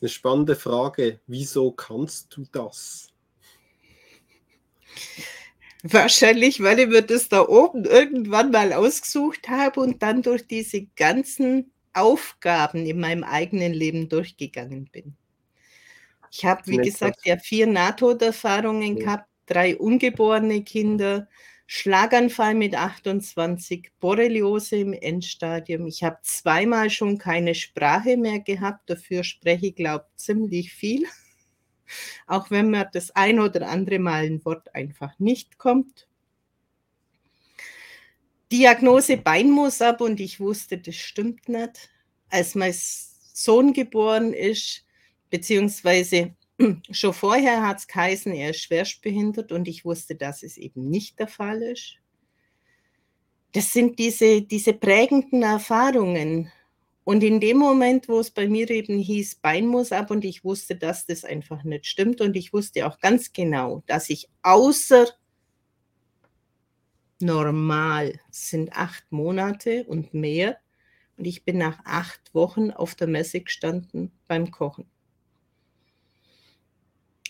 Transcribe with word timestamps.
Eine 0.00 0.08
spannende 0.08 0.56
Frage. 0.56 1.20
Wieso 1.26 1.72
kannst 1.72 2.36
du 2.36 2.44
das? 2.52 3.08
Wahrscheinlich, 5.82 6.62
weil 6.62 6.80
ich 6.80 6.88
mir 6.88 7.02
das 7.02 7.28
da 7.28 7.46
oben 7.46 7.84
irgendwann 7.84 8.50
mal 8.50 8.72
ausgesucht 8.72 9.48
habe 9.48 9.80
und 9.80 10.02
dann 10.02 10.22
durch 10.22 10.46
diese 10.46 10.86
ganzen 10.96 11.70
Aufgaben 11.92 12.84
in 12.86 13.00
meinem 13.00 13.24
eigenen 13.24 13.72
Leben 13.72 14.08
durchgegangen 14.08 14.88
bin. 14.90 15.16
Ich 16.30 16.44
habe, 16.44 16.62
wie 16.66 16.76
gesagt, 16.76 17.24
ja 17.24 17.38
vier 17.38 17.66
Nahtoderfahrungen 17.66 18.98
ja. 18.98 19.04
gehabt, 19.04 19.28
drei 19.46 19.76
ungeborene 19.76 20.62
Kinder, 20.62 21.28
Schlaganfall 21.70 22.54
mit 22.54 22.74
28, 22.74 23.90
Borreliose 24.00 24.76
im 24.76 24.94
Endstadium. 24.94 25.86
Ich 25.86 26.02
habe 26.02 26.16
zweimal 26.22 26.88
schon 26.88 27.18
keine 27.18 27.54
Sprache 27.54 28.16
mehr 28.16 28.40
gehabt, 28.40 28.88
dafür 28.88 29.22
spreche 29.22 29.66
ich, 29.66 29.74
glaube 29.74 30.06
ich, 30.08 30.24
ziemlich 30.24 30.72
viel. 30.72 31.06
Auch 32.26 32.50
wenn 32.50 32.70
mir 32.70 32.88
das 32.90 33.10
ein 33.10 33.38
oder 33.38 33.68
andere 33.68 33.98
Mal 33.98 34.24
ein 34.24 34.42
Wort 34.46 34.74
einfach 34.74 35.18
nicht 35.18 35.58
kommt. 35.58 36.08
Diagnose 38.50 39.18
Beinmus 39.18 39.82
ab 39.82 40.00
und 40.00 40.20
ich 40.20 40.40
wusste, 40.40 40.78
das 40.78 40.94
stimmt 40.96 41.50
nicht. 41.50 41.90
Als 42.30 42.54
mein 42.54 42.74
Sohn 42.74 43.74
geboren 43.74 44.32
ist, 44.32 44.86
beziehungsweise 45.28 46.34
schon 46.90 47.12
vorher 47.12 47.66
hat 47.66 47.78
es 47.78 47.86
geheißen, 47.86 48.32
er 48.32 48.50
ist 48.50 48.62
schwerstbehindert 48.62 49.52
und 49.52 49.68
ich 49.68 49.84
wusste, 49.84 50.14
dass 50.14 50.42
es 50.42 50.56
eben 50.56 50.88
nicht 50.88 51.18
der 51.18 51.28
Fall 51.28 51.62
ist. 51.62 51.96
Das 53.52 53.72
sind 53.72 53.98
diese, 53.98 54.42
diese 54.42 54.74
prägenden 54.74 55.42
Erfahrungen. 55.42 56.52
Und 57.04 57.24
in 57.24 57.40
dem 57.40 57.56
Moment, 57.56 58.06
wo 58.08 58.20
es 58.20 58.30
bei 58.30 58.46
mir 58.46 58.68
eben 58.68 58.98
hieß, 58.98 59.36
Bein 59.36 59.66
muss 59.66 59.92
ab 59.92 60.10
und 60.10 60.24
ich 60.26 60.44
wusste, 60.44 60.76
dass 60.76 61.06
das 61.06 61.24
einfach 61.24 61.64
nicht 61.64 61.86
stimmt 61.86 62.20
und 62.20 62.36
ich 62.36 62.52
wusste 62.52 62.86
auch 62.86 62.98
ganz 62.98 63.32
genau, 63.32 63.82
dass 63.86 64.10
ich 64.10 64.28
außer 64.42 65.06
normal 67.20 68.20
sind 68.30 68.72
acht 68.74 69.10
Monate 69.10 69.84
und 69.84 70.12
mehr 70.12 70.58
und 71.16 71.26
ich 71.26 71.44
bin 71.44 71.58
nach 71.58 71.80
acht 71.84 72.34
Wochen 72.34 72.70
auf 72.70 72.94
der 72.94 73.08
Messe 73.08 73.40
gestanden 73.40 74.12
beim 74.28 74.50
Kochen. 74.50 74.84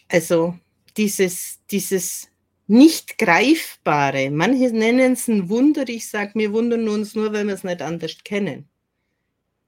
Also 0.08 0.58
dieses, 0.96 1.60
dieses 1.70 2.28
nicht 2.66 3.18
greifbare, 3.18 4.30
manche 4.30 4.70
nennen 4.70 5.12
es 5.12 5.28
ein 5.28 5.48
Wunder, 5.48 5.88
ich 5.88 6.08
sage, 6.08 6.32
wir 6.34 6.52
wundern 6.52 6.88
uns 6.88 7.14
nur, 7.14 7.32
wenn 7.32 7.46
wir 7.46 7.54
es 7.54 7.64
nicht 7.64 7.82
anders 7.82 8.16
kennen. 8.24 8.68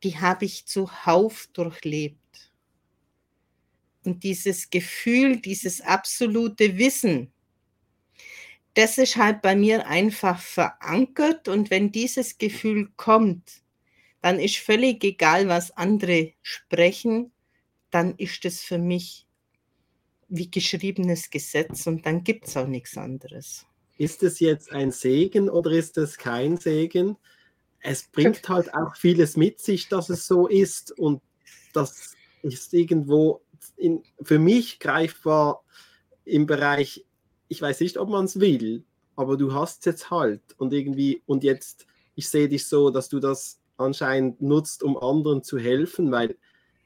Die 0.03 0.19
habe 0.19 0.47
ich 0.47 0.67
zuhauf 0.67 1.49
durchlebt. 1.53 2.17
Und 4.05 4.23
dieses 4.23 4.71
Gefühl, 4.71 5.37
dieses 5.37 5.83
absolute 5.83 6.79
Wissen, 6.79 7.31
das 8.75 8.99
ist 8.99 9.17
halt 9.17 9.43
bei 9.43 9.55
mir 9.55 9.87
einfach 9.87 10.41
verankert. 10.41 11.49
Und 11.49 11.71
wenn 11.71 11.93
dieses 11.93 12.39
Gefühl 12.39 12.91
kommt, 12.97 13.63
dann 14.23 14.39
ist 14.39 14.57
völlig 14.57 15.03
egal, 15.05 15.49
was 15.49 15.71
andere 15.77 16.33
sprechen, 16.43 17.33
dann 17.91 18.15
ist 18.17 18.45
es 18.45 18.63
für 18.63 18.79
mich 18.79 19.27
wie 20.31 20.51
geschriebenes 20.51 21.29
Gesetz 21.31 21.87
und 21.87 22.07
dann 22.07 22.25
gibt 22.25 22.47
es 22.47 22.57
auch 22.57 22.67
nichts 22.67 22.97
anderes. 22.97 23.67
Ist 23.99 24.23
es 24.23 24.41
jetzt 24.41 24.73
ein 24.73 24.93
Segen 24.93 25.51
oder 25.51 25.73
ist 25.73 25.99
es 25.99 26.17
kein 26.17 26.57
Segen? 26.57 27.17
Es 27.81 28.05
bringt 28.05 28.49
halt 28.49 28.73
auch 28.73 28.97
vieles 28.97 29.37
mit 29.37 29.61
sich, 29.61 29.89
dass 29.89 30.09
es 30.09 30.27
so 30.27 30.47
ist 30.47 30.97
und 30.99 31.21
das 31.73 32.15
ist 32.43 32.73
irgendwo 32.73 33.43
in, 33.77 34.03
für 34.23 34.39
mich 34.39 34.79
greifbar 34.79 35.65
im 36.25 36.47
Bereich, 36.47 37.05
ich 37.49 37.61
weiß 37.61 37.81
nicht, 37.81 37.99
ob 37.99 38.09
man 38.09 38.25
es 38.25 38.39
will, 38.39 38.85
aber 39.17 39.37
du 39.37 39.53
hast 39.53 39.81
es 39.81 39.85
jetzt 39.87 40.11
halt 40.11 40.43
und 40.59 40.73
irgendwie 40.73 41.23
und 41.27 41.45
jetzt, 41.45 41.87
ich 42.15 42.29
sehe 42.29 42.49
dich 42.49 42.67
so, 42.67 42.91
dass 42.91 43.09
du 43.09 43.21
das 43.21 43.61
anscheinend 43.77 44.41
nutzt, 44.41 44.83
um 44.83 44.97
anderen 44.97 45.43
zu 45.43 45.59
helfen, 45.59 46.13
weil 46.13 46.37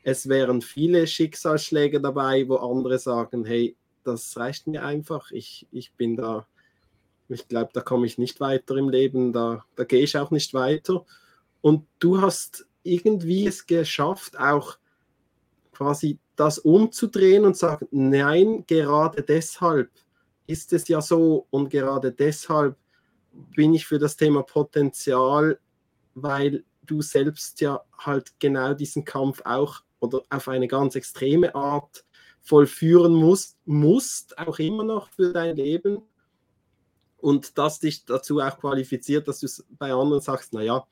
es 0.05 0.29
wären 0.29 0.61
viele 0.61 1.07
Schicksalsschläge 1.07 2.01
dabei, 2.01 2.47
wo 2.47 2.57
andere 2.57 2.99
sagen, 2.99 3.45
hey, 3.47 3.75
das 4.05 4.37
reicht 4.37 4.67
mir 4.67 4.85
einfach, 4.85 5.31
ich, 5.31 5.67
ich 5.73 5.95
bin 5.95 6.15
da, 6.15 6.47
ich 7.31 7.49
glaube, 7.49 7.71
da 7.73 7.81
komme 7.81 8.07
ich 8.07 8.19
nicht 8.19 8.39
weiter 8.39 8.77
im 8.77 8.91
Leben, 8.91 9.33
da, 9.33 9.65
da 9.77 9.85
gehe 9.85 10.03
ich 10.03 10.17
auch 10.19 10.31
nicht 10.31 10.53
weiter. 10.53 11.07
Und 11.63 11.87
du 11.99 12.21
hast 12.21 12.67
irgendwie 12.83 13.47
es 13.47 13.67
geschafft, 13.67 14.39
auch 14.39 14.77
quasi 15.73 16.19
das 16.37 16.59
umzudrehen 16.59 17.47
und 17.47 17.57
sagen, 17.57 17.89
nein, 17.91 18.65
gerade 18.67 19.23
deshalb 19.23 19.91
ist 20.47 20.75
es 20.75 20.87
ja 20.89 21.01
so 21.01 21.47
und 21.49 21.71
gerade 21.71 22.13
deshalb 22.13 22.77
bin 23.57 23.73
ich 23.73 23.87
für 23.87 23.99
das 23.99 24.17
Thema 24.19 24.43
Potenzial, 24.43 25.59
weil 26.15 26.63
du 26.83 27.01
selbst 27.01 27.63
ja 27.63 27.83
halt 27.97 28.35
genau 28.39 28.75
diesen 28.75 29.07
Kampf 29.07 29.41
auch 29.47 29.83
oder 30.05 30.23
auf 30.31 30.49
eine 30.49 30.69
ganz 30.69 30.95
extreme 30.95 31.55
Art 31.55 32.05
vollführen 32.41 33.15
musst, 33.15 33.57
musst 33.65 34.39
auch 34.39 34.59
immer 34.59 34.85
noch 34.85 35.09
für 35.09 35.33
dein 35.33 35.57
Leben 35.57 36.03
und 37.17 37.57
das 37.57 37.81
dich 37.81 38.05
dazu 38.05 38.41
auch 38.41 38.59
qualifiziert, 38.59 39.27
dass 39.29 39.41
du 39.41 39.49
bei 39.79 39.93
anderen 39.93 40.21
sagst, 40.21 40.53
naja, 40.53 40.87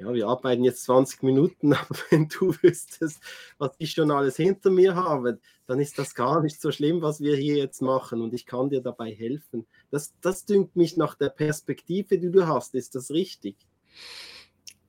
ja, 0.00 0.14
wir 0.14 0.28
arbeiten 0.28 0.64
jetzt 0.64 0.84
20 0.84 1.22
Minuten, 1.22 1.72
aber 1.74 1.96
wenn 2.10 2.28
du 2.28 2.54
wüsstest, 2.62 3.20
was 3.58 3.72
ich 3.78 3.92
schon 3.92 4.10
alles 4.10 4.36
hinter 4.36 4.70
mir 4.70 4.94
habe, 4.94 5.40
dann 5.66 5.78
ist 5.78 5.98
das 5.98 6.14
gar 6.14 6.42
nicht 6.42 6.60
so 6.60 6.72
schlimm, 6.72 7.02
was 7.02 7.20
wir 7.20 7.36
hier 7.36 7.56
jetzt 7.56 7.82
machen 7.82 8.22
und 8.22 8.32
ich 8.32 8.46
kann 8.46 8.70
dir 8.70 8.80
dabei 8.80 9.12
helfen. 9.12 9.66
Das, 9.90 10.14
das 10.20 10.44
dünkt 10.44 10.76
mich 10.76 10.96
nach 10.96 11.14
der 11.16 11.28
Perspektive, 11.28 12.18
die 12.18 12.30
du 12.30 12.46
hast. 12.46 12.74
Ist 12.74 12.94
das 12.94 13.10
richtig? 13.10 13.56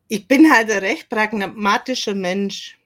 Ich 0.07 0.27
bin 0.27 0.51
halt 0.51 0.71
ein 0.71 0.79
recht 0.79 1.09
pragmatischer 1.09 2.15
Mensch. 2.15 2.77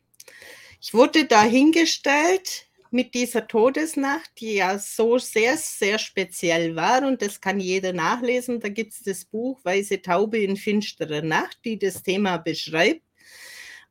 Ich 0.81 0.94
wurde 0.94 1.25
dahingestellt 1.25 2.68
mit 2.91 3.13
dieser 3.13 3.47
Todesnacht, 3.47 4.31
die 4.40 4.53
ja 4.56 4.80
so 4.80 5.18
sehr, 5.18 5.58
sehr 5.58 6.00
speziell 6.00 6.75
war 6.75 7.06
und 7.06 7.22
das 7.22 7.41
kann 7.41 7.59
jeder 7.59 7.91
nachlesen. 7.91 8.59
Da 8.59 8.69
gibt 8.69 8.94
es 8.94 9.03
das 9.03 9.25
Buch 9.25 9.59
Weiße 9.64 10.02
Taube 10.02 10.38
in 10.40 10.56
finsterer 10.56 11.22
Nacht, 11.22 11.59
die 11.66 11.78
das 11.78 12.03
Thema 12.03 12.38
beschreibt, 12.38 13.02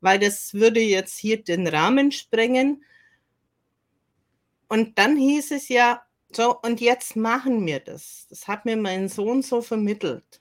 weil 0.00 0.18
das 0.18 0.54
würde 0.54 0.80
jetzt 0.80 1.18
hier 1.18 1.42
den 1.42 1.66
Rahmen 1.66 2.12
sprengen. 2.12 2.84
Und 4.68 4.98
dann 4.98 5.16
hieß 5.16 5.50
es 5.50 5.68
ja, 5.68 6.02
so, 6.32 6.58
und 6.62 6.80
jetzt 6.80 7.14
machen 7.14 7.64
wir 7.66 7.80
das. 7.80 8.26
Das 8.28 8.48
hat 8.48 8.64
mir 8.64 8.76
mein 8.76 9.08
Sohn 9.08 9.42
so 9.42 9.62
vermittelt. 9.62 10.40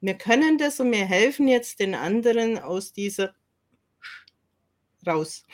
Wir 0.00 0.14
können 0.14 0.58
das 0.58 0.78
und 0.78 0.92
wir 0.92 1.04
helfen 1.04 1.48
jetzt 1.48 1.80
den 1.80 1.94
anderen 1.94 2.58
aus 2.58 2.92
dieser 2.92 3.34
raus. 5.06 5.44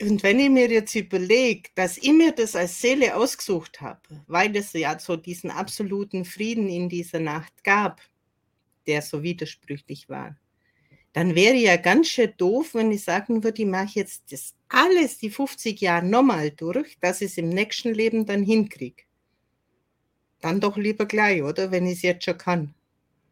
Und 0.00 0.22
wenn 0.22 0.40
ich 0.40 0.50
mir 0.50 0.68
jetzt 0.68 0.94
überlege, 0.94 1.70
dass 1.74 1.98
ich 1.98 2.12
mir 2.12 2.32
das 2.32 2.56
als 2.56 2.80
Seele 2.80 3.16
ausgesucht 3.16 3.80
habe, 3.80 4.00
weil 4.26 4.54
es 4.56 4.72
ja 4.72 4.98
so 4.98 5.16
diesen 5.16 5.50
absoluten 5.50 6.24
Frieden 6.24 6.68
in 6.68 6.88
dieser 6.88 7.20
Nacht 7.20 7.62
gab, 7.62 8.00
der 8.86 9.02
so 9.02 9.22
widersprüchlich 9.22 10.08
war, 10.08 10.36
dann 11.12 11.36
wäre 11.36 11.54
ja 11.54 11.76
ganz 11.76 12.08
schön 12.08 12.34
doof, 12.36 12.74
wenn 12.74 12.90
ich 12.90 13.04
sagen 13.04 13.44
würde, 13.44 13.62
ich 13.62 13.68
mache 13.68 13.92
jetzt 13.94 14.32
das 14.32 14.54
alles, 14.68 15.18
die 15.18 15.30
50 15.30 15.80
Jahre 15.80 16.04
nochmal 16.04 16.50
durch, 16.50 16.98
dass 17.00 17.20
ich 17.20 17.30
es 17.30 17.38
im 17.38 17.48
nächsten 17.48 17.94
Leben 17.94 18.26
dann 18.26 18.42
hinkriege. 18.42 19.04
Dann 20.40 20.60
doch 20.60 20.76
lieber 20.76 21.06
gleich, 21.06 21.42
oder? 21.42 21.70
Wenn 21.70 21.86
ich 21.86 21.98
es 21.98 22.02
jetzt 22.02 22.24
schon 22.24 22.36
kann. 22.36 22.74